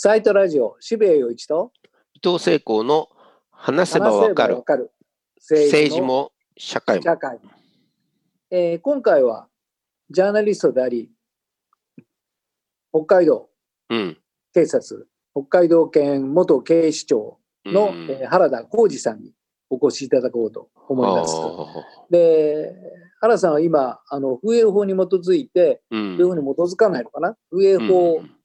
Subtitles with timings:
[0.00, 1.72] サイトラジオ、渋谷陽一と
[2.14, 3.08] 伊藤聖光の
[3.50, 4.62] 話せばわかる。
[5.40, 7.02] 政治も社会も。
[7.02, 7.50] 社会も、
[8.48, 9.48] えー今回は
[10.08, 11.10] ジャーナリストであり、
[12.92, 13.48] 北海道
[13.90, 14.16] うん。
[14.54, 18.08] 警察、北海道県元警視庁の、うん。
[18.08, 19.32] えー原田浩二さんに
[19.68, 21.34] お越しいただこうと思います。
[21.36, 21.66] あ
[22.08, 22.72] で、
[23.20, 26.16] 原田さんは今、あの風営法に基づいて、ーうん。
[26.18, 27.36] 風営法に基づかないのかな？
[27.50, 28.37] 風営法をうん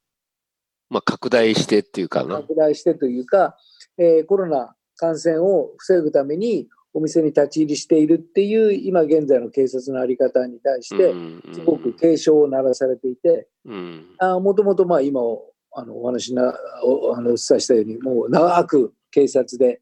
[0.93, 2.35] まあ、拡大してっていうかな。
[2.35, 3.57] 拡大してというか、
[3.97, 14.05] えーコロナ感染を防ぐためにお店に立ち入りしているっていう今現在の警察の在り方に対してうんすごく警鐘を鳴らされていてうん。
[14.41, 16.53] もともとまあ今おあのお話しな
[16.84, 19.81] おあのお伝えしたようにもう長く警察で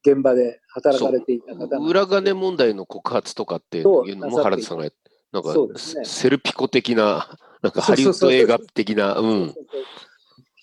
[0.00, 4.88] 現場で働かれていた方裏金問題の告発とかっていうのも原田さんが
[5.32, 5.54] なんか
[6.04, 7.28] セルピコ的な、
[7.60, 9.54] なんかハリウッド映画的な、うん。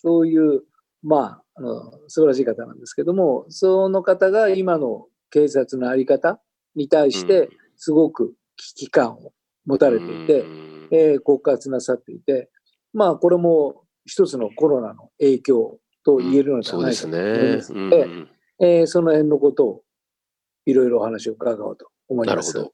[0.04, 0.64] そういう、
[1.02, 6.42] まあ、あの素晴らしい方なんですけども、その方が今の警察の在り方
[6.76, 9.34] に対して、すごく危機感を
[9.66, 12.50] 持たれていて、うんえー告発なさっていて、
[12.94, 17.80] まあ、これも一つのコロナの影響と言えるのではないかと思いますね。
[17.80, 19.84] うので、んえーその辺のことを
[20.66, 22.54] いろいろお話を伺おうと思います。
[22.56, 22.74] なるほ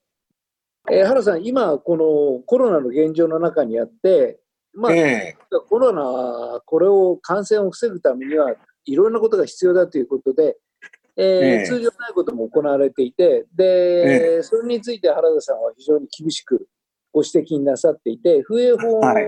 [0.91, 0.95] ど。
[0.95, 4.39] えー原さん、今、このコロナの現状の中にあって、
[4.80, 5.35] まあ、え
[5.67, 10.58] コロナ、これを感染を防ぐためには、いろんなことが必要だということで、
[11.17, 11.66] えーええ。
[11.66, 16.67] 通常ないことも行われていて、で、それについて原田さんは非常に厳しく
[17.11, 19.25] ご指摘なさっていて、風営法はい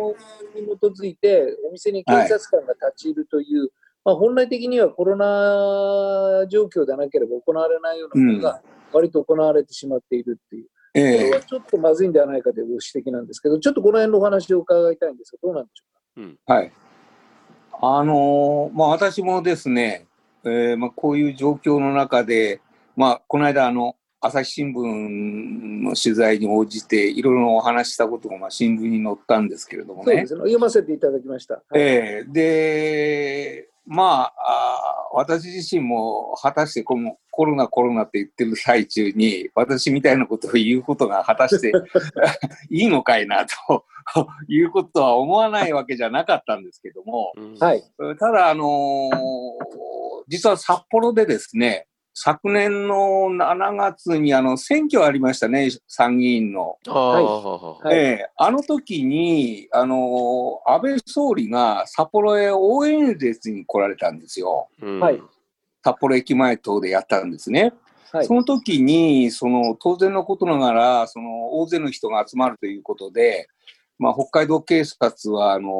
[0.55, 3.69] に基づいて、お店に警察官が立ち入るという、
[4.05, 8.61] まあ、本来的にはコロナ状況でなければ行われないようなことが、
[8.93, 15.83] 割と行われてしまっているっていう、えええこれはちょっとまずいんではないかというご指摘なんですけど、ちょっとこの辺のお話を伺いたいんですが、どうなんでしょ
[16.21, 16.53] うか？
[16.53, 16.71] はい。
[17.83, 20.07] あのーまあ私もですね、
[20.43, 22.61] えーまあこういう状況の中で、
[22.95, 30.27] まあこの間あの朝日新聞の取材に応じていろいろお話ししたことがまあ新聞に載ったんですけれどもねそうで。
[30.27, 30.39] すね。
[30.41, 31.55] 読ませていただきました。
[31.55, 41.71] はいええで、まあ私自身も果たしてこのコロナコロナって言ってる最中に私みたいなことを言うことが果たして
[42.69, 43.85] いいのかいなと
[44.47, 47.83] いうことは思わないわけじゃなかったんですけども、うんはい。
[48.19, 49.91] ただ、あのー
[50.27, 56.77] 実は札幌でですね、昨年の7月にあの選挙ありましたね、参議院の。
[56.87, 64.67] はいええあの時に、あのー安倍総理が札幌へ応援演説に来られたんですよ。
[64.81, 65.21] うんはい
[65.83, 67.73] 札幌駅前等でやったんですね。
[68.11, 68.33] はいそ。
[68.33, 73.47] の時に、その当然のことながら、その大勢の人が集まるということで、
[73.97, 75.71] まあ、北海道警察は、あの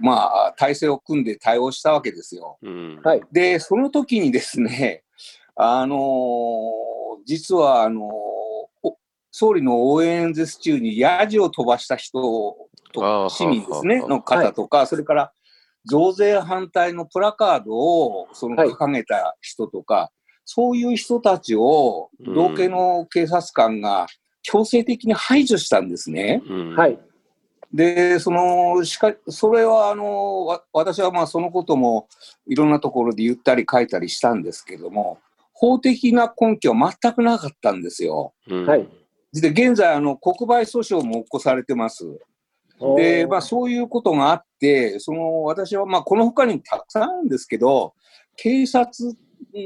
[0.00, 2.58] まあ、体制を組んで対応したわけですよ。
[2.62, 3.22] うんはい。
[3.32, 5.02] で、その時にですね、
[5.60, 6.72] あの
[7.26, 8.96] 実は、あのお
[9.32, 12.56] 総理の応援演説中にヤジを飛ばした人
[12.92, 15.32] と、市民ですね、はあの方とか、それから
[15.84, 20.12] 増税反対のプラカードをそのはい掲げた人とか、
[20.44, 24.06] そういう人たちをうん同系の警察官が
[24.42, 26.40] 強制的に排除したんですね。
[26.48, 26.98] うんはい。
[27.74, 32.08] で、その、しか、それは、あの、わ私はまあそのことも
[32.46, 35.18] いろんなところで言ったり書いたりしたんですけども、
[35.60, 38.32] 法的な根拠は全くなかったんですよ。
[38.48, 38.66] うん。
[38.66, 38.88] はい。
[39.32, 42.04] で、現在、あの、国賠訴訟も起こされてます。
[42.96, 47.92] で、まあそういうことがあって、その、私はまあこの他にもたくさんあるんですけど、
[48.36, 49.12] 警察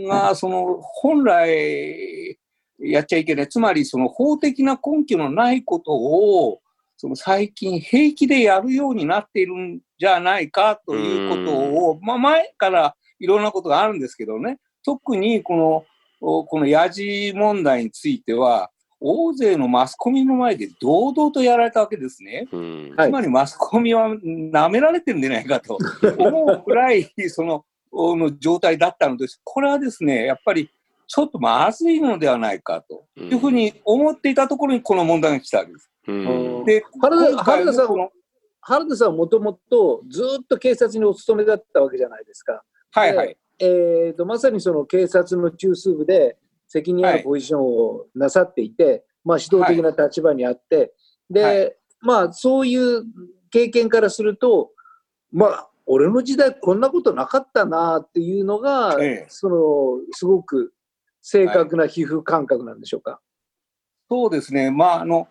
[0.08, 2.38] が、その、本来
[2.78, 6.60] やっちゃいけない、つまりその法的な根拠のないことを、
[6.97, 15.84] その最近平気でやるようになっているんじゃないかということを、まあ前からいろんなことがあるんですけどね、特にこの、
[16.20, 18.70] おこのヤジ問題については、
[19.00, 22.47] 大勢のマスコミの前で堂々とやられたわけですね。
[22.48, 25.76] つまりマスコミは舐められてるんじゃないかと
[26.19, 29.40] 思うくらい、 その、の状態だったのです。
[29.43, 30.70] これはですね、やっぱり
[31.08, 35.90] ちょっとまずいのではないかというふうに思っていたところにこの問題が来たわけです。
[36.06, 38.11] うんで、原田原田さん
[38.61, 42.62] 原田さんはもともとずっと警察にお勤めだったわけじゃないですか。
[42.93, 43.37] はいはい。
[43.64, 46.37] えー、とまさにその警察の中枢部で
[46.67, 50.93] 責任あはいるポジションをなさっていて、まあ、指導的な立場にあって、
[51.31, 53.05] で、はいまあそういう
[53.50, 54.70] 経験からすると、
[55.31, 59.56] まあ、俺の時代こんなことなかったなっていうのが、ええその
[60.12, 60.73] すごく
[61.20, 63.20] 正確な皮膚感覚なんでしょうか？
[64.11, 64.70] そうですね。
[64.70, 65.29] まあ、あの、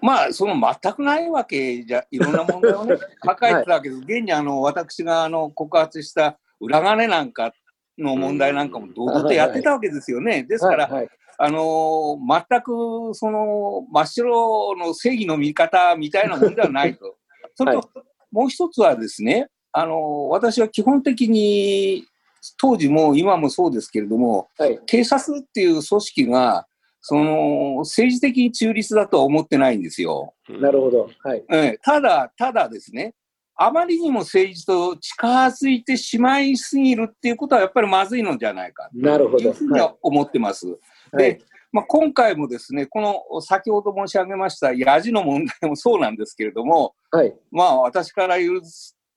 [0.00, 4.00] まあ、その全くないわけじゃ、いろんな問題をね、 抱えてたわけです。
[4.00, 7.52] 現にあの、私があの告発した裏金なんか
[7.98, 10.44] の問題なんかも堂々とやってたわけですよね。
[10.44, 11.08] ですから、はいはい
[11.42, 17.16] あの全くその真っ白の正義の見方みたいなもんではないと。
[17.56, 17.90] それと、
[18.30, 22.04] もう一つはですね、あの私は基本的に
[22.58, 24.78] 当時も今もそうですけれども、はい。
[24.84, 26.66] 警察っていう組織が
[27.00, 30.34] その政治的に中立だとは思ってないんですよ。
[30.46, 31.08] なるほど。
[31.22, 31.44] はい。
[31.50, 33.14] ええただ、ただですね、
[33.62, 39.38] あまりにも政治と近づいてしまいすぎるっていうことはやっぱりまずいのじゃないかなるほど。
[39.38, 40.66] というふうには思ってます。
[40.66, 40.74] は
[41.16, 41.18] い。
[41.18, 47.34] で、まあ、今回もですね、この先ほど申し上げましたヤジの問題もそうなんですけれども、はい。
[47.50, 48.62] まあ私から言う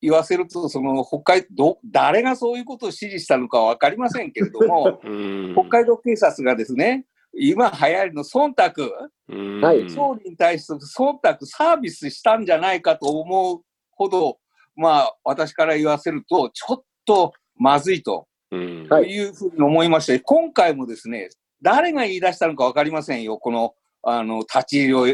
[0.02, 13.62] 言わせると、その北海道、誰がそういうことを指示したのかは分かりませんけれども、 うん北海道警察がですね、今流行りの忖度、総理に対して忖度、サービスしたんじゃないかと思う
[14.04, 14.38] ほど、
[14.76, 18.28] まあ私から言わせると、ちょっとまずいと。
[18.52, 18.88] うん。
[18.90, 19.10] はい。
[19.10, 21.30] いうふうに思いまして、今回もですね、
[21.62, 23.74] 誰が言い出したのか分かりませんよ、この、
[24.04, 25.08] あの、立ち入りを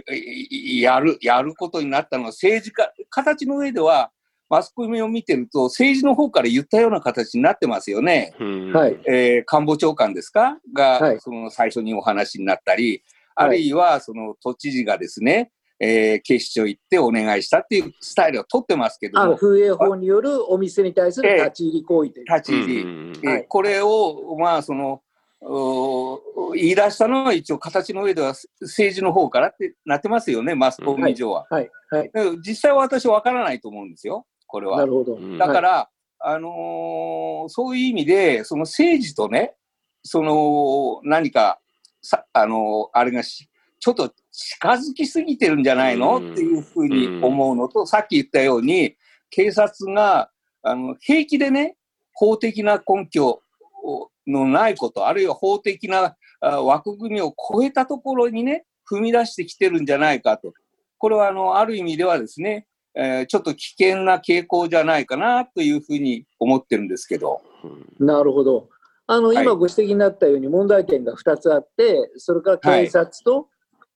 [0.82, 4.12] やる、やることになったのは政治家、形の上では、
[4.50, 8.34] マスコミを見てると、政治の方から言ったような形になってますよね。
[8.40, 8.74] うん。
[8.74, 9.00] はい。
[9.08, 10.58] えー官房長官ですか？
[10.74, 11.20] が、はい。
[11.20, 13.04] その最初にお話になったり、
[13.36, 13.48] はい。
[13.48, 22.26] あるいは、その都知事がですね、えー警視庁行ってお願いしたっていうスタイルを取ってますけども、風営法によるお店に対する立ち入り行為という。
[22.26, 25.02] 立ち入り、うんえーはいこれを、まあ、その、
[25.42, 31.48] お言い出したのは一応形の上では政治の方からってなってますよね、マスコミ上は。
[31.50, 31.70] はい。
[31.90, 32.12] はい。
[32.14, 34.78] で実際は私は分からないと思うんですよ、これは。
[34.78, 35.16] なるほど。
[35.16, 35.90] うんだから、
[36.20, 39.56] あのーそういう意味で、その政治とね、
[40.04, 41.60] その何か、
[42.02, 43.49] さあのーあれがし、
[43.80, 48.96] ちょっと近づきすぎてるんじゃないの、うんっていうふうに思うのと、さっき言ったように、
[49.30, 50.30] 警察が
[50.62, 51.76] あの平気でね、
[52.14, 53.42] 法的な根拠
[54.28, 60.54] のないこと、あるいは法的なあ枠組みを超えたところにね、踏み出してきてるんじゃないかと。
[60.98, 67.42] これはあのある意味ではですね、えーちょっと危険な傾向じゃないかなというふうに思ってるんですけど。
[68.00, 68.70] なるほど。
[69.08, 73.48] あの、はい今ご指摘になったように問題点が2つあって、それから警察と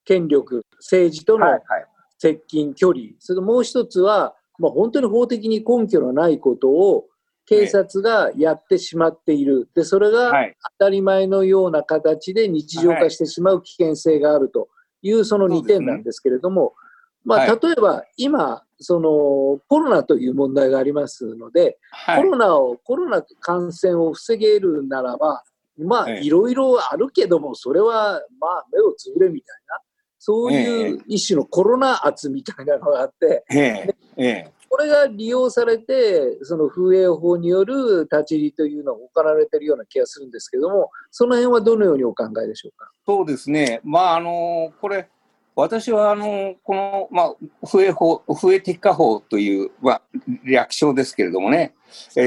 [0.06, 1.62] 権力、政治とのはい。
[2.18, 7.06] 接近、距離、それともう一つは、まあ、本当に法的に根拠のないことを
[7.46, 9.68] 警察がやってしまっている。
[9.76, 10.56] で、それがはい。
[10.80, 14.70] 当たり前のような形で日常化してしまう危険性があると
[15.02, 16.74] いうその2点なんですけれども、
[17.26, 22.24] まあ、はい例えば今、そのコロナという問題がありますので、はい。
[22.24, 25.44] コロナを、コロナ感染を防げるならば、
[25.78, 29.82] まあ、ええいろいろあるけども、それは、まあ、目をつぶれみたいな、
[30.26, 33.44] そういう一種のコロナ圧みたいなのがあって。
[34.70, 42.90] これが利用されて、その風営法による立ち入りというのが行われているような気がするんですけども、その辺はどのようにお考えでしょうか？
[43.06, 43.82] そうですね。
[43.84, 45.10] まあ、あのこれ、
[45.56, 47.36] 私は、あのこの、まあ、
[47.68, 50.02] 不衛法、不衛適化法という、まあ、
[50.44, 51.76] 略称ですけれどもね、
[52.16, 52.22] え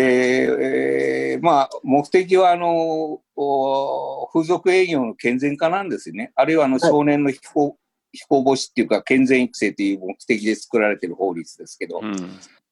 [0.49, 6.31] ーえーまあ、目的は、あのお風俗営業の健全化なんですよね。
[6.37, 7.77] あるいは、あの、はい少年の非行、
[8.17, 12.17] 非行防止っていうか、健全育成という目的で作られている法律ですけど、うん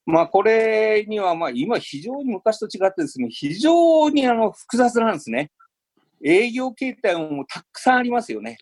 [0.07, 5.51] まあ、これには、まあ、今、非常に昔と違ってですね、非常にあの複雑なんですね。
[6.23, 8.59] 営業形態もたくさんありますよね。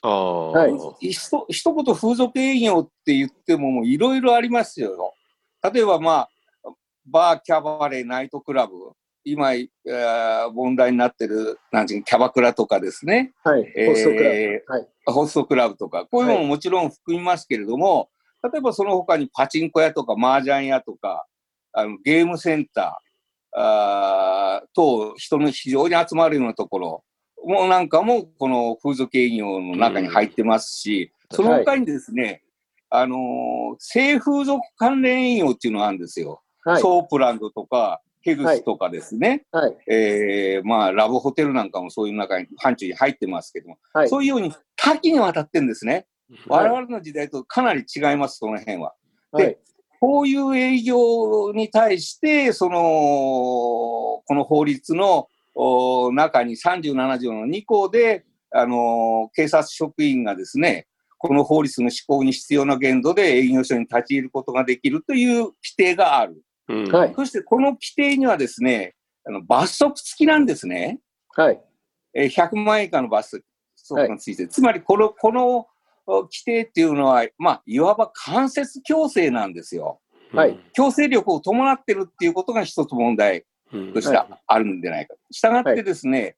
[1.00, 5.14] ひと一言風俗営業って言っても、もういろいろありますよ。
[5.72, 6.28] 例えば、まあ、
[7.06, 8.74] バー、キャバレー、ナイトクラブ、
[9.24, 13.72] 今、えー問題になってる、なんていうのキャバクラとかですね、はい。
[13.76, 14.64] えーホストクラブ。
[14.66, 14.88] はい。
[15.06, 18.08] ホストクラブとか、こういうのももちろん含みますけれども、
[18.42, 21.26] 例えばその他にパチンコ屋とか麻雀屋とか、
[21.72, 27.04] あのゲームセンターあー等、人の非常に集まるようなところ
[27.44, 32.42] もなんかも、この風俗営業の中に入ってますし、うんその他にですね、
[32.90, 36.42] あのー性風俗関連営業っていうのがあるんですよ。
[36.62, 36.82] はい。
[36.82, 39.76] ソープランドとか、ヘルスとかですね、はい。
[39.88, 44.08] えーまあ、ラブホテルなんかもそういう中に、範疇に入ってますけども、はい。
[44.08, 45.92] そういうように多岐にわたってるんですね。
[45.92, 46.06] はい
[46.48, 48.94] 我々の時代とかなり違います、その辺は。
[49.32, 49.58] はい。
[50.00, 58.24] こういう営業に対して、その、この法律のお中に37条の2項で、
[58.54, 60.86] あの警察職員がですね、
[61.18, 66.42] この法律の施行に必要な限度で営業所に立ち入ることができるという規定がある。
[66.72, 67.12] うんはい。
[67.14, 68.94] そしてこの規定にはですね、
[69.26, 71.00] あの罰則付きなんですね。
[71.36, 71.60] はい。
[72.14, 73.42] えー100万円以下の罰
[73.76, 75.66] 則がついてる、つまりこの、この
[76.06, 80.00] 規定っていうのは、まあ、いわば間接強制なんですよ。
[80.32, 85.14] はい強制力を伴ってるっていうことが一つ問題うんとしてはあるんじゃないか。
[85.30, 86.36] したがってですね、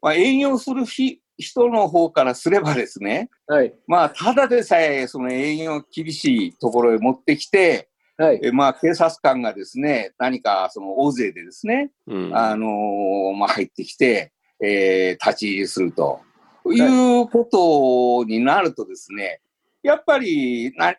[0.00, 3.74] まあ、営業するひ人の方からすればですね、はい。
[3.86, 7.89] まあ、ただでさえ、その営業厳しいところへ持ってきて、
[8.20, 8.40] はい。
[8.42, 12.36] えまあ、警察官がですね、何かその大勢でですね、うん。
[12.36, 14.30] あのーまあ、入ってきて、
[14.62, 16.20] えー立ち入りすると。
[16.66, 17.22] い。
[17.22, 19.40] うことになるとですね、
[19.82, 20.94] やっぱりな、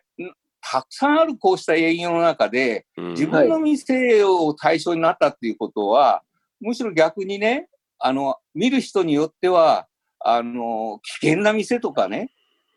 [0.60, 3.08] たくさんあるこうした営業の中で、うん。
[3.10, 6.24] 自分の店を対象になったっていうことは、
[6.60, 7.68] むしろ逆にね、
[8.00, 9.86] あの、見る人によっては、
[10.18, 12.32] あの、危険な店とかね、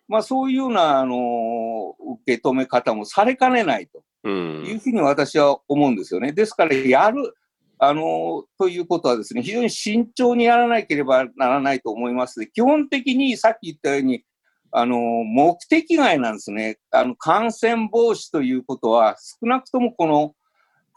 [0.07, 6.31] まあそういうような、あの、受け止め方もされかねないとうんいうふうに私は思うんですよね。
[6.31, 7.33] ですから、やる、
[7.77, 14.23] あの、ということはですね、非常に慎重にやらなければならないと思いますで、基本的にさっき言ったように、
[14.71, 16.79] あの、目的外なんですね。
[16.91, 20.33] あの、感染防止ということは、少なくともこの、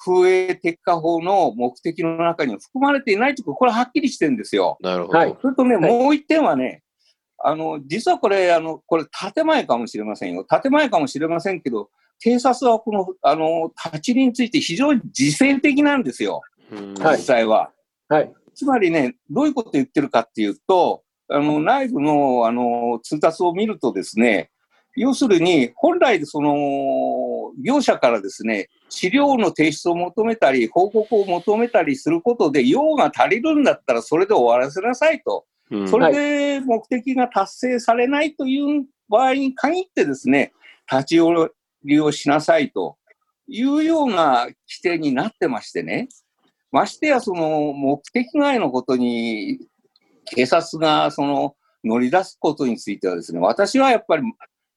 [0.01, 4.79] 風営鉄火法の目的の中には含まれていないということ、これはっきりしてるんですよ。
[4.81, 5.19] なるほど。
[5.19, 6.83] はいそれとね、はいもう一点はね、
[7.39, 9.05] あの、実はこれ、あの、これ
[9.35, 10.45] 建前かもしれませんよ。
[10.45, 16.43] 建前かもしれませんけど、警察はこの、あの、立ち入りについて非常に自制的なんですよ。
[16.71, 17.71] 実際は。
[18.09, 18.33] はい。
[18.55, 24.51] つまりね、どういうことを言ってるかっていうと、あの、内部の、あの、通達を見るとですね、
[24.97, 35.45] 要するに、本来、その、業者からですね、資料の提出を求めたり、報告を求めたりすることで、用が足りるんだったら、それで終わらせなさいと。
[35.71, 40.53] うんそれで目的が達成されないという場合に限ってですね、
[40.91, 41.17] 立ち
[41.89, 42.97] 寄りをしなさいと
[43.49, 46.09] いうような規定になってましてね、
[46.71, 49.59] ましてやその目的外のことに
[50.27, 54.23] 警察がその乗り出すことについてはですね、私はやっぱり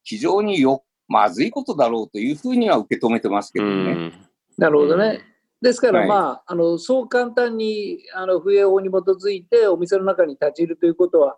[0.04, 3.94] 非常によ、まずいことだろうというふうには受け止めてますけうどね。
[3.94, 4.14] ん。
[4.58, 5.22] なるほどね。
[5.62, 6.08] ですから、はい。
[6.08, 11.36] まあ、あの、そう簡単に、あの、不営法に基づいてお店の中に立ち入るということは、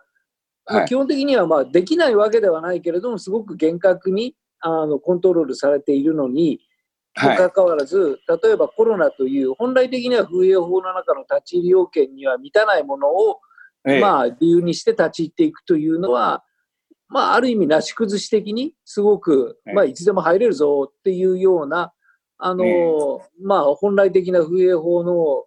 [0.66, 0.88] まあはい。
[0.88, 6.62] 基本的には、まあ、できないわけではないけれども、すごく厳格に、あの、コントロールされているのに、
[7.22, 7.38] もはい。
[7.38, 13.40] かかわらず、例えばコロナという、本来的には風営法の中の立ち入り要件には満たないものを、
[13.86, 14.00] ええ。
[14.00, 16.44] まあ、理由にして立ち入っていくというのは、
[17.10, 21.94] まあ、ある意味、なし崩し的に、すごく、はいまあ、いつでも入れるぞっていうような、
[22.38, 22.68] あの、え
[23.42, 25.46] まあ、本来的な風営法の、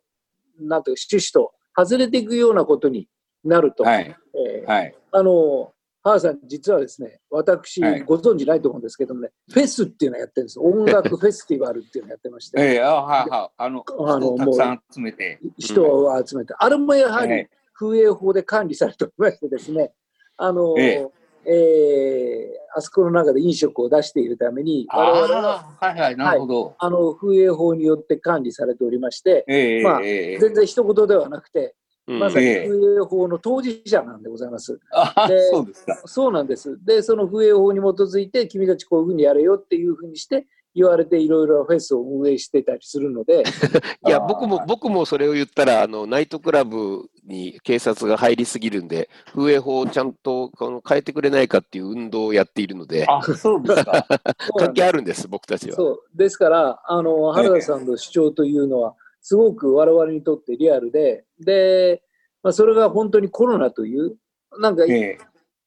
[0.61, 3.09] なんていうか、趣旨と外れていくようなことに
[3.45, 4.17] なると、はい。
[4.35, 4.95] えーはい。
[5.13, 5.73] あの、
[6.11, 10.61] 原さん、実はですね、私、はいご存知ないと思うんですけどもね、フェスっていうのをやってるんです。
[10.61, 13.51] 音楽フェスティバルっていうのをやってまして、ええあはいはい。
[13.57, 15.41] あの、あの人をたくさん集めて。
[15.59, 19.93] 人を集めて、あれもやはりはい風営法で管理されておりましてですね、
[20.39, 21.07] あの、え
[21.45, 26.75] えーあそこの中で飲食を出しているために、我々ははいはい、なるほど。
[26.79, 31.73] あの風営法によって管理されておりまして、ええまあええ全然一言ではなくて、うん
[32.07, 34.79] まさにええ風営法の当事者なんでございます。
[34.93, 36.03] あでそうですか。
[36.05, 36.79] そうなんです。
[36.85, 40.47] で、その風営法に基づいて、君たちこういうふうにやれよっていうふうにして、
[40.77, 43.45] 言われていろいろフェスを運営してたりするので、
[44.07, 54.07] いや、僕も、僕もそれを言ったら、あの、ナイトクラブに警察が入りすぎるんで、風営法をちゃんとこの変えてくれないかっていう運動をやっているので、あ、そうですか。
[54.59, 55.77] 関係あるんです、僕たちは。
[55.77, 56.01] そう。
[56.15, 58.95] ですから、あの、原田さんの主張というのは、
[59.27, 62.01] すごく我々にとってリアルで、で、
[62.45, 64.15] まあ、それが本当にコロナという、
[64.61, 65.19] なんかええ。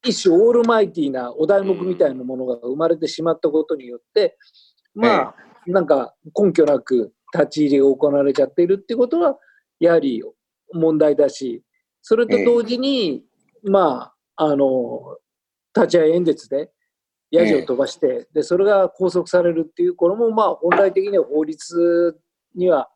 [0.01, 4.37] 一種オールマイティーなお題目みたいなものが生まれてしまったことによって、
[4.95, 5.35] まあ、
[5.67, 9.37] なんか根拠なく立ち入りが行われちゃっているっていうことは、
[9.81, 10.23] やはり
[10.71, 11.61] 問題だし、
[12.01, 13.25] それと同時に、
[13.65, 15.17] まあ、あの、
[15.75, 16.71] 立ち会い演説で、
[17.29, 22.17] ヤジを飛ばして、で、それが拘束されるっていう、これもまあ、本来的には法律
[22.55, 22.89] には、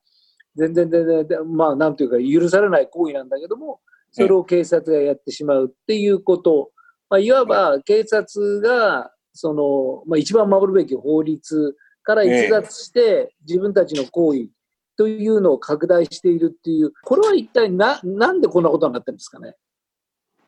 [0.55, 3.81] 全然全然、でまあ、なんというか、許されない行為なんだけども、
[4.11, 6.71] それを警察がやってしまうっていうこと、
[7.09, 14.49] まあ、いわば警察が、その、まあ、一番守るべき法律から逸脱して、自分たちの行為
[14.95, 19.55] というのを拡大しているっていう、これは一体な、なんでこんなことになってるんですかね？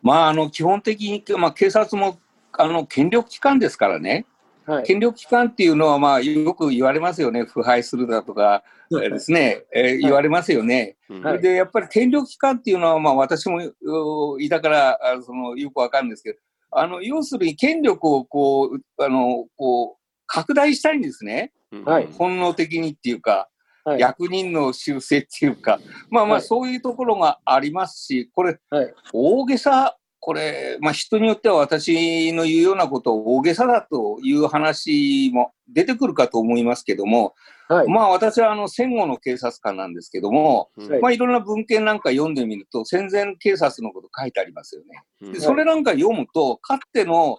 [0.04, 2.20] まあ、あの、基本的に、まあ、警察も、
[2.52, 4.28] あの、権力機関ですからね。
[4.66, 4.84] はい。
[4.84, 7.44] 権力機関っていうのは、まあ、よく言われますよね。
[7.44, 10.98] 腐敗するだとか、えーですね、えー言われますよね。
[11.10, 16.40] うんはいで、やっぱり権力機関っていうのは、まあ、私もういたから、あその、よくわかるんですけど、
[16.72, 21.52] あの、要するに権力を、こう、あの、こう、拡大したいんですね。
[21.72, 23.50] うんはい本能的にっていうか、
[23.84, 24.00] はい。
[24.00, 25.80] 役人の修正っていうか、
[26.10, 37.36] まあまあ、はいそういうところがありますし、これ、はい大げさこれ、まあ、人によっては私の言うようなことを大げさだという話も出てくるかと思いますけども、
[37.70, 44.82] はい、まあ私はあの戦後の警察官なんですけども、はい、まあいろんな文献なんか読んでみると戦前警察のこと書いてありますよ
[45.22, 45.32] ね。
[45.32, 47.38] でそれなんか読むと、かつての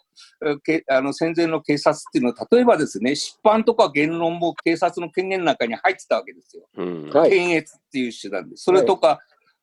[0.62, 6.68] けあの戦前の警察っていうのは、例えばですね、出版とか言論も警察の権限の中に入ってたわけですよ。
[7.12, 8.56] はい、検閲っていう手段で。
[8.56, 9.18] それとか、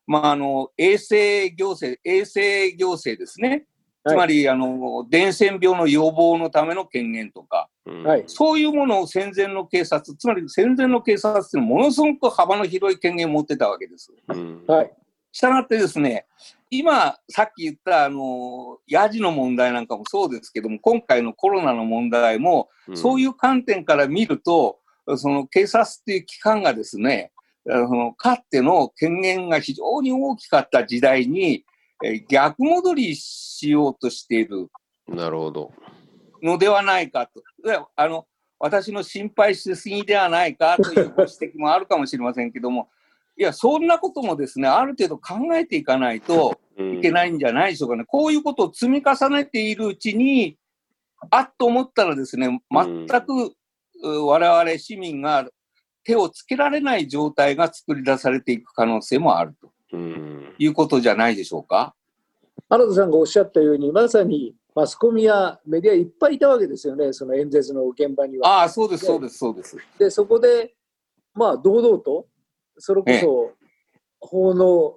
[0.05, 3.65] まあ、あの、衛生行政、衛生行政ですね。
[4.05, 14.11] つまり、あの、伝染病の予防のための権限とか、はい、そういうものを戦前の警察、つまり戦前の警察っていうのはものすごく幅の広い権限を持ってたわけです。
[14.67, 14.93] はい。
[15.31, 16.27] したがってですね、
[16.69, 24.79] 今、さっき言った、あの、ヤジの問題なんかもそうですけども、今回のコロナの問題も、そういう観点から見ると、
[25.17, 27.31] その警察っていう機関がですね、
[27.65, 31.63] そのかつての権限が非常に大きかった時代に、
[32.03, 34.69] え逆戻りしようとしている
[35.07, 35.71] なるほど
[36.41, 37.41] のではないかと。
[37.95, 38.27] あの
[38.59, 42.87] 私の心配しすぎではないかというご指摘もあるかもしれませんけども、
[43.37, 48.05] いや、そんなこともですね、ある程度考えていかないといけないんじゃないでしょうかね。
[48.05, 50.57] こういうことを積み重ねているうちに、
[51.29, 53.53] あっと思ったらですね、全く
[54.01, 55.49] 我々市民が
[56.03, 59.55] 手をつけられない状態が作り出されていく可能性もある
[59.89, 59.97] と
[60.57, 61.95] いうことじゃないでしょうか？
[62.69, 68.61] 原田さんがおっしゃったように、まさにマスコミやメディアいっぱいいたわけですよね、その演説の現場には。
[68.61, 69.77] ああ、そうです、そうです、そうです。
[69.99, 70.73] で、そこで、
[71.35, 72.25] まあ、堂々と、
[72.77, 73.51] それこそ、
[74.19, 74.95] 法の、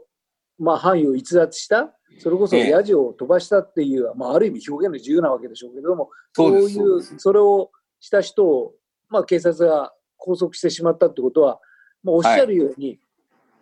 [0.59, 7.71] まあ、範囲を逸脱した、それこそヤジを飛ばしたっていう、まあ、ある意味表現の自由なわけでしょうけれども、そういう、それを
[8.01, 8.75] した人を、
[9.11, 11.61] まあ、警察が拘束してしまったってことは、
[12.03, 13.01] まあ、おっしゃるように、はい、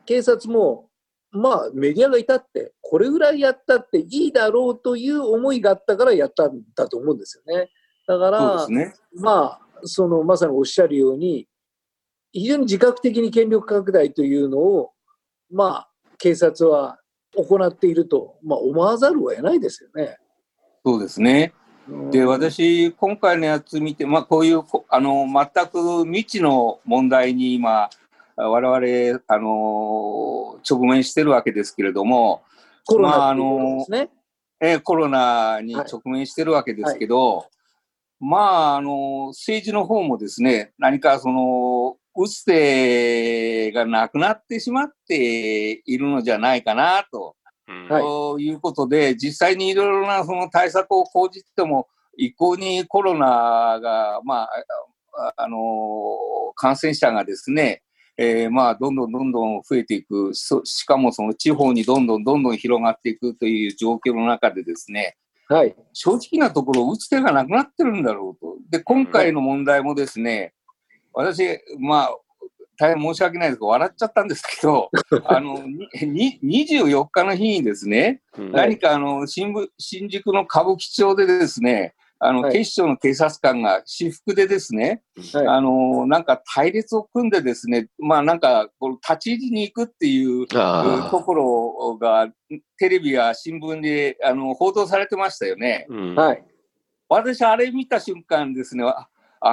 [0.06, 0.88] 警察も、
[1.30, 7.70] まあ、メディアがいたって、これぐらいやったっていいだろうという思いがあったからやったんだと思うんですよね。
[8.06, 11.48] だから、ね、まあ、そのまさにおっしゃるように、
[12.32, 14.90] 非常に自覚的に権力拡大というのを、
[15.50, 16.98] まあ、警察は
[17.36, 20.18] 行っていると、まあ、思わざるを得ないですよね。
[20.84, 21.54] そうですね。
[22.10, 27.90] で、私、今回のやつ見て、まあ、こういう、あの、全く未知の問題に今、
[28.36, 32.42] 我々、あの、直面してるわけですけれども、
[32.86, 33.34] コロナ、
[34.60, 37.36] えコロナに直面してるわけですけど、はい。
[37.36, 37.48] はい、
[38.20, 47.36] まあ、あの、政治の方もですね、何かその、打つ手がなくなってしまっているのじゃないかなと。
[47.88, 54.44] ということで、実際にいろいろなその対策を講じても、一向にコロナが、ま
[55.16, 55.58] あ、あの
[56.56, 57.82] 感染者がですね、
[58.16, 60.32] えー、まあ、どんどんどんどん増えていく。
[60.34, 65.16] しかもその地方にどんどんどんどん広がっていくという状況の中でですね、
[65.48, 68.56] はい、正直なところ、打つ手がなくなってるんだろうと。
[68.70, 70.54] で、今回の問題もですね、
[71.12, 72.16] 私、まあ、
[72.78, 74.90] 大変申し訳ないですけど、笑っちゃったんですけど、
[75.26, 92.28] あの、に24日の日にですね、うん、何かあの新新宿の歌舞伎町でですね、あの、はい、警視庁の警察官が私服でですね、はい、あの、なんか隊列を組んでですね、まあなんか、この立ち入りに行くっていうところが、
[92.78, 95.86] テレビや新聞であの報道されてましたよね。
[95.88, 96.44] うん、はい。
[97.08, 99.06] 私、あれ見た瞬間ですね、あ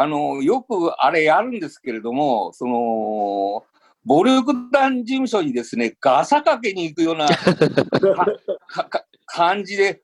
[0.08, 3.64] の、よくあれやるんですけれども、その、
[4.06, 7.28] 暴力団事務所にですね、ガサかけに行くような
[9.26, 10.02] 感じで、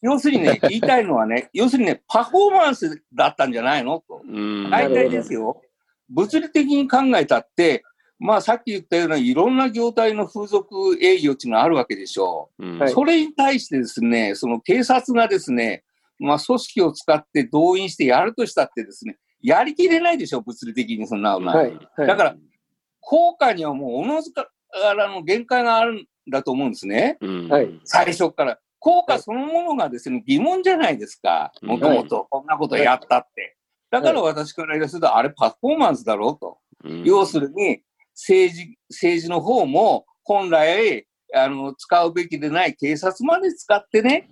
[0.00, 4.22] 要するにね、言いたいのはね、要するにね、パフォーマンスだったんじゃないのと。
[4.70, 5.60] 大体ですよ。
[6.08, 7.84] 物理的に考えたって、
[8.18, 12.64] まあさっき言ったようないろんな業態の風俗営業っていうのがあるわけでしょう。
[12.64, 15.82] うん、それに対してですね、その警察がですね、
[16.22, 22.36] まあ、組織を使って動員してやるとしたってですね、やりきれないでしょ、物理的にそんなのは、はいはい、だから、
[23.00, 24.48] 効果にはもうおのずか
[24.96, 27.18] らの限界があるんだと思うんですね。
[27.50, 28.58] はい、最初から。
[28.78, 31.52] 効果そのものがですね、疑問じゃないですか。
[31.62, 33.56] もともとこんなことやったって。
[33.92, 36.58] だから私から言わせると、あれパフォーマンスだろうと。
[37.04, 37.80] 要するに、
[38.14, 44.28] 政治、政治の方も本来、あの、使うべきでない警察まで使ってね、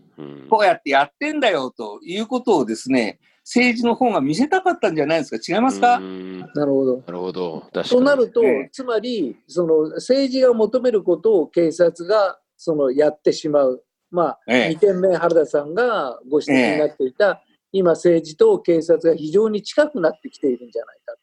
[0.49, 5.99] こうやってやってんだよということをですね、政治の方が見せたかったんじゃないですか、違いますか？
[5.99, 6.97] なるほど。
[6.99, 7.65] なるほど。
[7.73, 13.85] となると、つまり、その政治が求めることを警察がそのやってしまう。
[14.11, 21.15] まあ、ええ、2点目、原田さんがご指摘になっていた、え、今、政治と警察が非常に近くなってきているんじゃないか。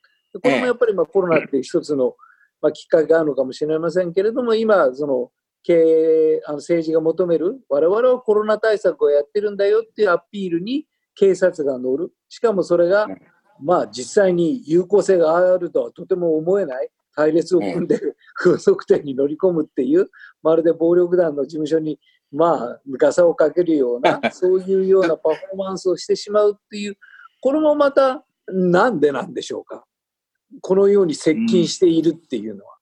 [0.41, 2.15] これもやっぱりまあコロナって一つの、
[2.61, 5.31] まあ、きっかけがあるのかもしれませんけれども、今、その
[5.67, 12.13] 経営あの政治が求める、我々はコロナ対策をやってるんだよっていうアピールに警察が乗る。
[12.29, 13.07] しかもそれが、
[13.61, 17.99] まあ実際に有効性があるとはとても思えない隊列を組んで
[18.35, 20.07] 風俗店に乗り込むっていう、
[20.41, 21.99] まるで暴力団の事務所に
[22.31, 26.97] まあ、ガサをかけるような、 そういうようなパフォーマンスをしてしまうっていう、
[27.41, 29.85] これもまた、なんでなんでしょうか。
[30.61, 32.76] このように接近しているっていうのは。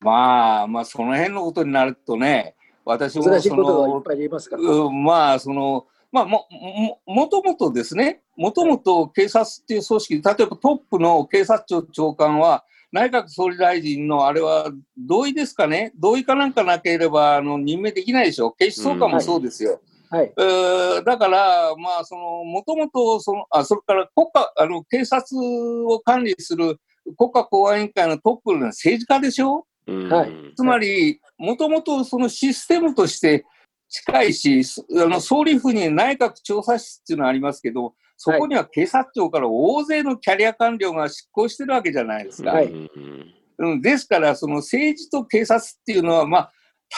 [0.00, 4.62] うん、まあ、まあ、その辺のことになるとね、私も難しいことがいっぱいありますから。
[4.62, 15.92] うん、まあ、その、まあ、も、も、もともとですね、もともと警察っていう組織、例えばトップの警察庁長官は、内閣総理大臣のあれは同意ですかね？
[15.98, 18.50] 同意かなんかなければあの任命できないでしょ？
[18.52, 19.82] 警視総監もそうですよ。
[20.08, 25.38] はい、えー、だから、まあ、その、もともと、その、あ、それから国家、あの、警察
[25.86, 26.80] を管理する
[27.18, 29.66] 国家公安委員会のトップの政治家でしょ？
[29.92, 30.54] はい。
[30.56, 33.44] つまり、もともとそのシステムとして
[33.88, 34.62] 近いし、
[34.96, 42.50] あの、総理府に内閣調査室っていうのがありますけど、そこには警察庁から大勢のキャリア官僚が執行してるわけじゃないですか。
[42.50, 46.52] はい、うん、ですから、その政治と警察っていうのは、まあ、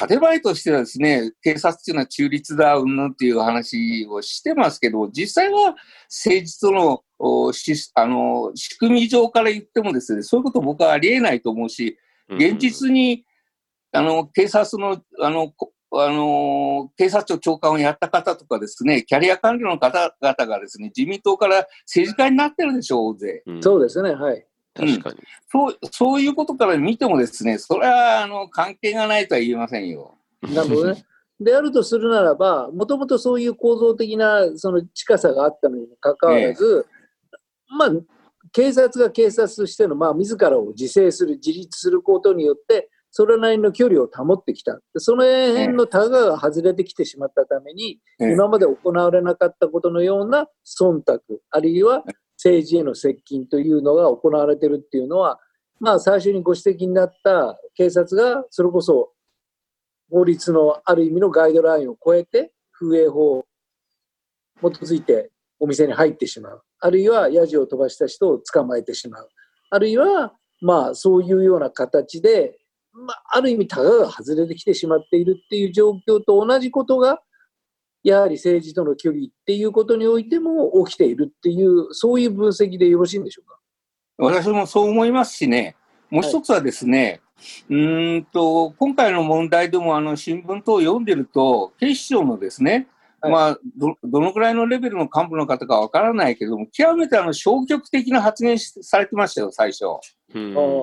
[0.06, 5.74] 建前としてはですね、警察っていうのは中立だ、うんぬんっていう話をしてますけど、実際は
[6.08, 11.98] 政治とのしあの仕組み上から言ってもですね、そういうこと僕はありえないと思うし、
[12.36, 13.24] 現実に、
[13.92, 15.52] あの、警察の、あの、
[15.92, 23.42] あの、警察庁長官をやった方とかですね、キャリア官僚の方々がですね、自民党から政治家になってるでしょう、大勢。
[23.46, 24.46] うん、そうですね、はい。
[24.74, 25.78] 確かに、うん、そう。
[25.90, 30.14] そういうことから見てもですね、それは、あの、関係がないとは言えませんよ。
[30.42, 31.04] なるほどね。
[31.40, 36.86] であるとするならば、もともとそういう構造的なその近さがあったのにもかかわらず、
[37.32, 37.38] ね、
[37.76, 37.90] まあ、
[38.52, 44.78] 警察が警察としての、まあ、自らを自制する、自立することによって、それなりの距離を保ってきた。
[44.96, 52.04] その辺のタガが外れてきてしまったために、今まで行われなかったことのような忖度、あるいは
[52.36, 55.38] 政治への接近というのが行われているっていうのは、
[55.80, 59.12] まあ最初にご指摘になった警察がそれこそ
[60.10, 63.44] 法律のある意味のガイドラインを超えて風営法を
[64.60, 66.62] 基づいてお店に入ってしまう。
[66.80, 69.28] あるいはヤジを飛ばした人を捕まえてしまう。
[69.70, 72.56] あるいはまあそういうような形で
[72.92, 77.22] まあ、ある意味、たがが外れてきてしまっているっていう状況と同じことが、
[78.02, 83.60] やはり政治との距離っていうことにおいても起きているっていう、そういう分析でよろしいんでしょうか？
[84.18, 85.76] 私もそう思いますしね、
[86.10, 92.86] もう一つはですね、はい、うんと今回の問題でもあの新聞等を読んでると、警視庁のですね、はい、
[93.22, 99.84] まあど、どのくらいのレベルの幹部の方かわからないけども、極めてあの消極的な発言されてましたよ、最初。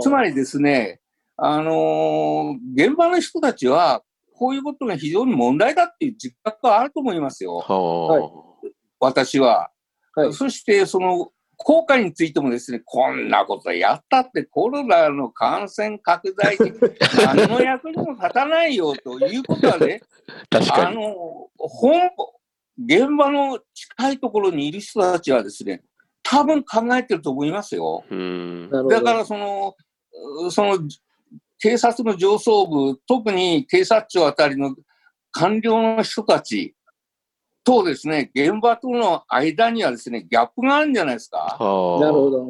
[0.01, 0.99] つまりですね、
[1.37, 4.03] あのー、現場の人たちは、
[4.35, 7.57] こういうことが非常に問題だっていう実覚があると思いますよ。
[7.57, 8.19] は
[8.63, 9.71] い、私は。
[10.15, 16.71] はい、そして、その、効果についてもですね、こんなことやったってコロナの感染拡大に
[17.25, 20.01] 何の役にも立たないよということはね、
[20.71, 22.11] あの、本、
[22.77, 25.83] 現場の近いところにいる人たちはですね、
[26.21, 28.03] 多分考えてると思いますよ。
[28.89, 29.75] だからその、
[30.51, 30.79] その
[31.59, 34.75] 警察の上層部、特に警察庁あたりの
[35.31, 36.75] 官僚の人たち
[37.67, 41.57] とですね、現場との間にはですね、ギャップがあるんじゃないですか。
[41.59, 42.45] なるほど。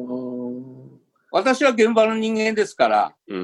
[1.32, 3.34] 私は現場の人間ですから、な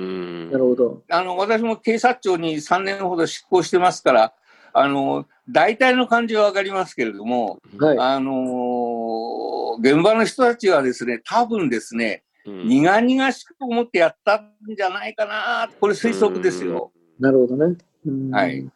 [0.57, 1.03] るほど。
[1.11, 4.33] あの、私も警察庁に3年ほど執行してますから、
[4.73, 16.93] あの、大体の感じはわかりますけれども、はい、あの、現場の人たちはですね、多分ですね、苦々しく思ってやったんじゃないかな、これ推測ですよ。
[17.19, 17.77] なるほどね。
[18.31, 18.71] はい。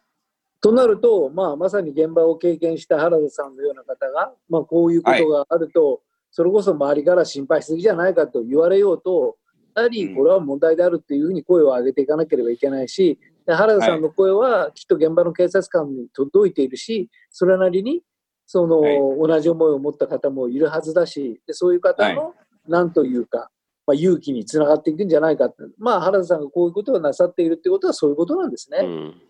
[0.61, 5.99] となると、まあ、まさに現場を経験した原田さんのような方が、まあ、こういうことがあると、はい、
[6.31, 9.37] それこそ周りから心配しすぎじゃないかと言われようと、
[9.75, 18.01] やはりこれは問題であるっていうふうに声を上げていかなければいけないし、で原田さんの声はきっと現場の警察官に届いているし、それなりに
[18.45, 22.33] その、はい、同じ思いを持った方もいるはずだし、でそういう方の、
[22.67, 23.49] なんというか、
[23.85, 28.79] まあ、勇気につながっていくんじゃないかまあ、原田さんがこういうことをなさっているってことは、そういうことなんですね。
[28.83, 29.21] うん、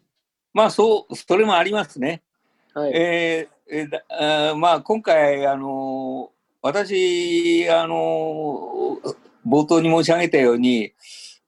[0.53, 2.21] まあ、そう、それもありますね。
[2.73, 6.31] はい、えー、えー、あまあ、今回、あの
[6.61, 8.99] 私、あの
[9.47, 10.93] 冒頭に申し上げたように、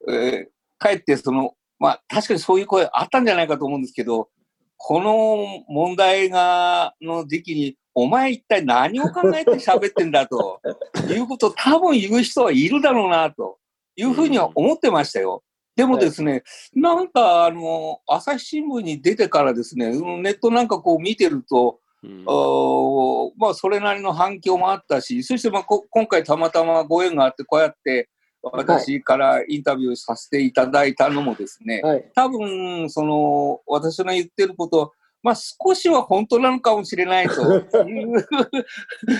[0.07, 4.29] えー、かえってその、まあ、確かにそういう声あったんじゃないかと思うんですけど、
[4.77, 10.61] この問題が、の時期に、お前一体何を考えて喋ってんだと
[11.11, 13.57] いうことを多分言う人はいるだろうなと
[13.95, 15.43] いうふうには思ってましたよ。
[15.81, 16.43] でもですね、
[16.75, 22.23] なんか、あの、朝日新聞に出てからですね、うんネットなんかこう見てると、うん。
[22.27, 28.09] おーまあ、それなりの反響もあったし、そして、まあ、こ今回たまたまご縁があって、こうやって
[28.43, 32.11] 私からインタビューさせていただいたのもですね、はい。
[32.13, 38.27] 多分、その、私の言ってること、まあ、少しは本当なのかもしれないという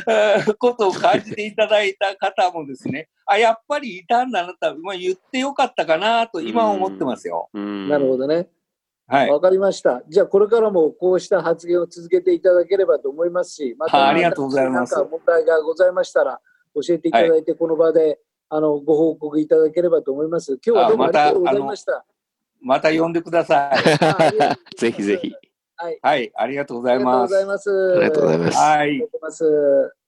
[0.08, 7.50] えー ことを感じていただいた方もですね、あ、やっぱりいたんだなと、まあ、言ってよかったかなと今は思ってますよ。
[7.54, 8.50] うんなるほどね。
[9.08, 9.30] はい。
[9.30, 10.02] わかりました。
[10.08, 16.40] じゃあ、これからもこうした発言を続けていただければと思いますし、まはいありがとうございます問題がございましたら、
[16.74, 20.60] 教えていただいて、この場で、あのご報告いただければと思います。
[20.66, 22.06] 今日はどうもありがとうございました。
[22.62, 23.76] また呼んでください。
[24.78, 25.51] ぜひぜひ。
[25.82, 26.00] はい。
[26.02, 26.32] はい。
[26.36, 27.32] ありがとうございありがとうます。
[27.34, 27.92] ございます。
[27.96, 28.58] ありがとうございます。
[28.58, 30.01] はい